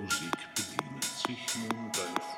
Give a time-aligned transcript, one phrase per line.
[0.00, 2.37] Musik bedient sich nun dein Fuß.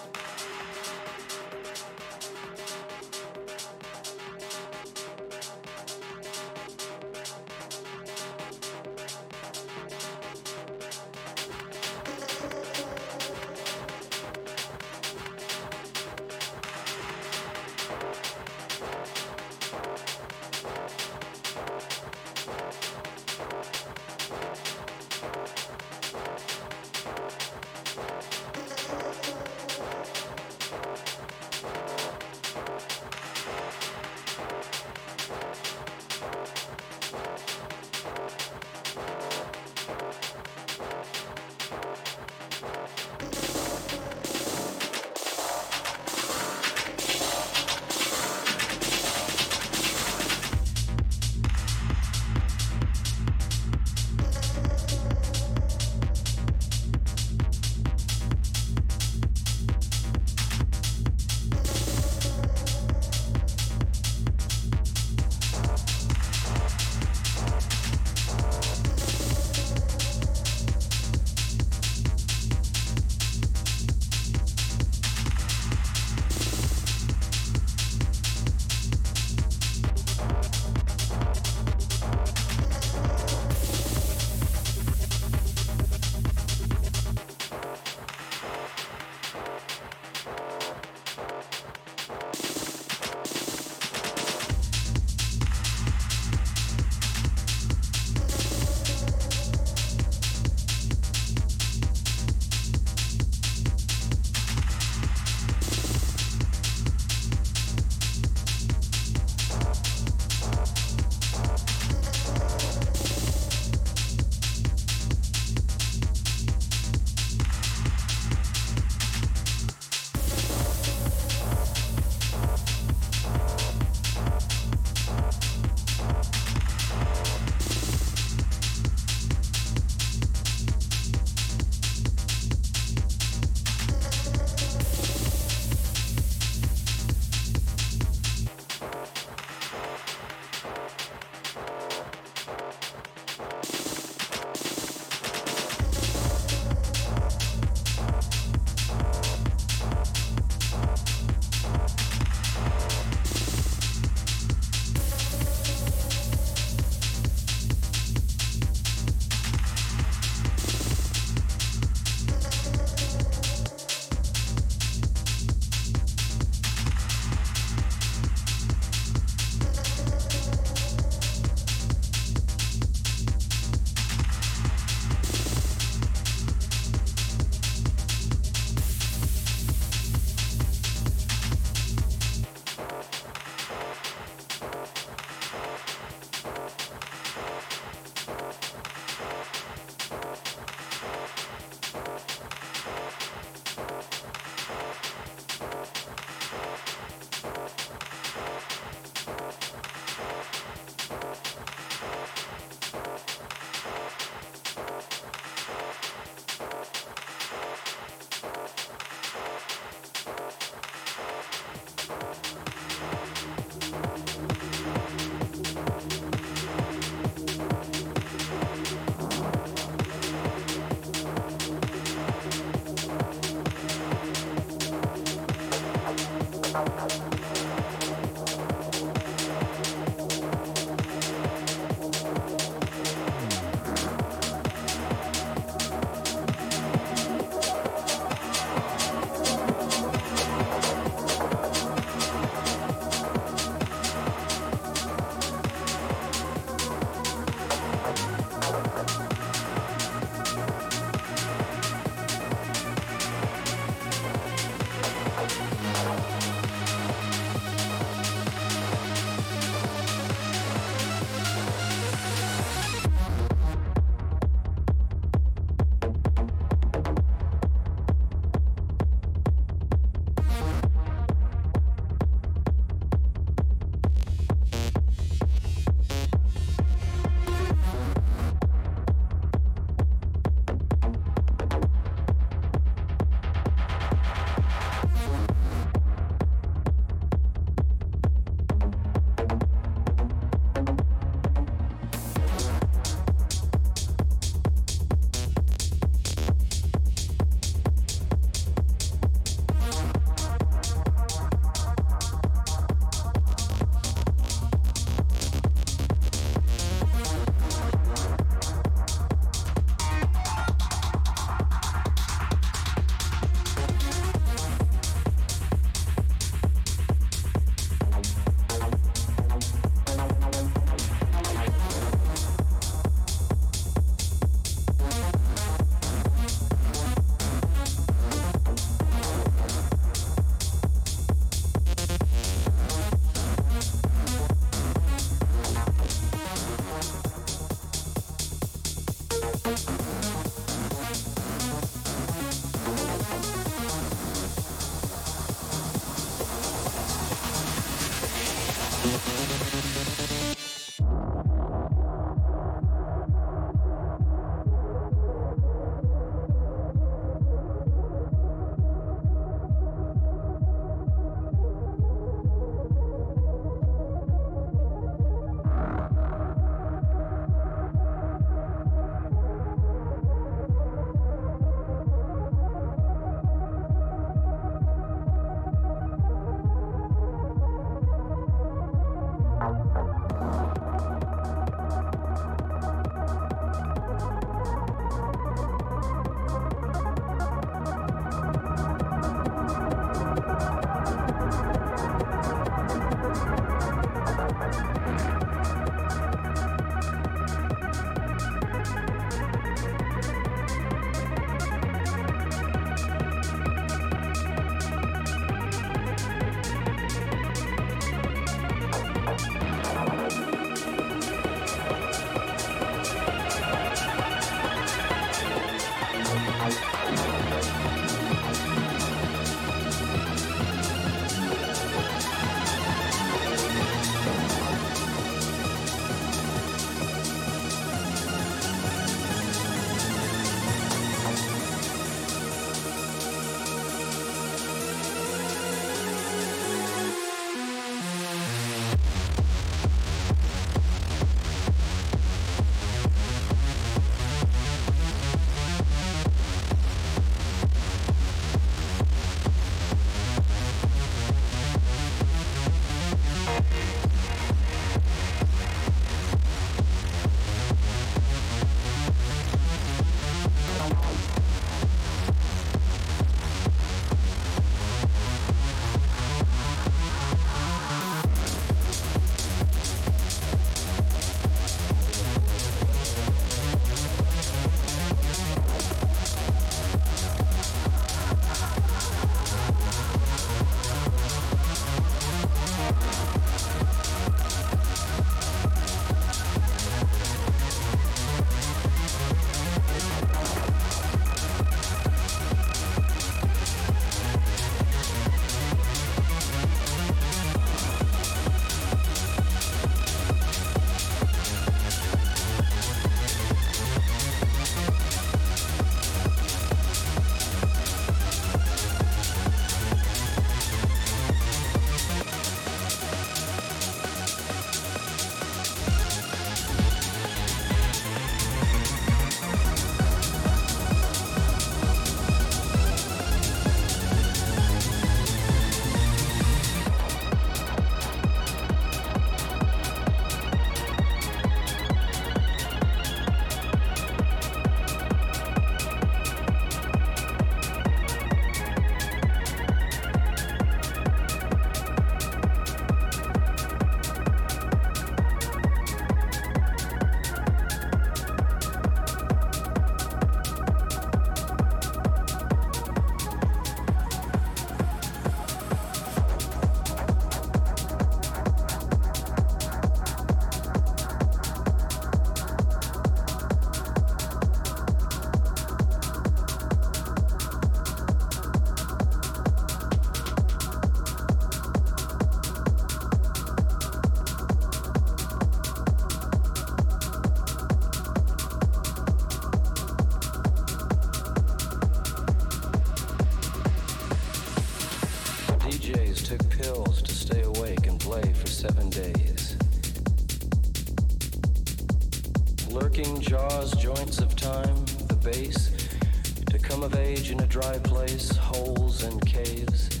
[596.74, 600.00] come of age in a dry place, holes and caves.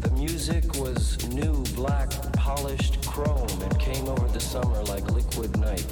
[0.00, 3.46] The music was new, black, polished chrome.
[3.62, 5.86] And came over the summer like liquid night.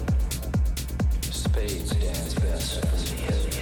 [1.23, 3.61] Spades dance best here in the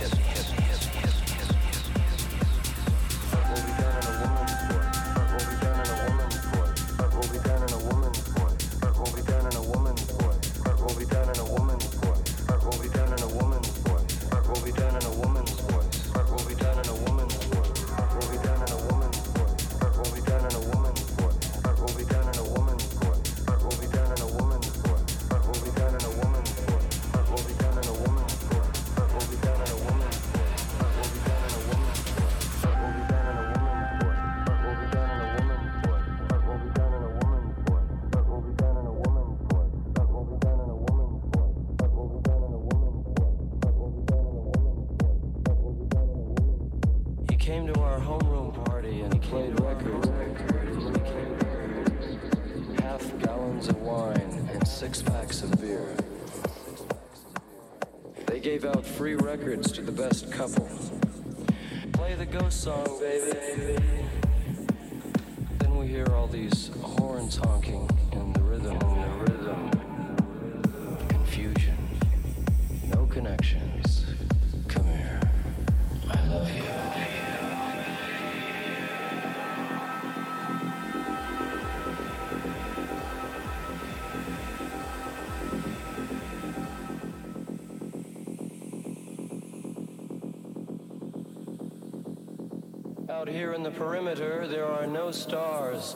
[93.78, 95.94] perimeter, there are no stars.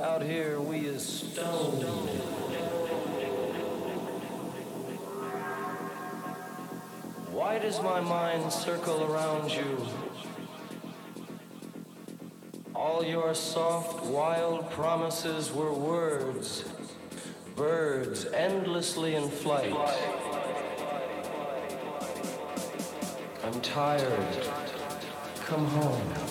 [0.00, 1.80] Out here, we is stone.
[7.30, 9.86] Why does my mind circle around you?
[12.74, 16.64] All your soft, wild promises were words,
[17.54, 19.72] birds endlessly in flight.
[23.44, 24.48] I'm tired.
[25.46, 26.27] Come home.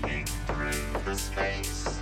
[0.00, 1.94] Flying through the space.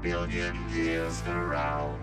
[0.00, 2.00] Billion years around.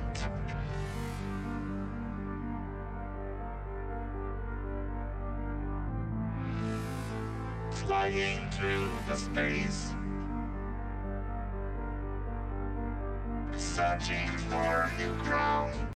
[7.72, 9.90] Flying through the space.
[13.58, 14.33] Searching.